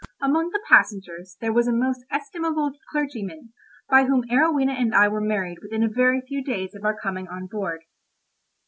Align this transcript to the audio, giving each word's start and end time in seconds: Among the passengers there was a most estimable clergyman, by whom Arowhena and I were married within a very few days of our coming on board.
Among 0.19 0.49
the 0.49 0.63
passengers 0.67 1.37
there 1.41 1.53
was 1.53 1.67
a 1.67 1.71
most 1.71 2.05
estimable 2.09 2.71
clergyman, 2.89 3.53
by 3.87 4.05
whom 4.05 4.23
Arowhena 4.31 4.71
and 4.71 4.95
I 4.95 5.07
were 5.07 5.21
married 5.21 5.59
within 5.61 5.83
a 5.83 5.87
very 5.93 6.21
few 6.21 6.43
days 6.43 6.73
of 6.73 6.83
our 6.83 6.99
coming 6.99 7.27
on 7.27 7.45
board. 7.45 7.81